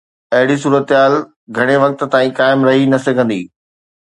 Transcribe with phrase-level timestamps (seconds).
[0.35, 1.13] اهڙي صورتحال
[1.57, 3.41] گهڻي وقت تائين قائم رهي نه سگهندي.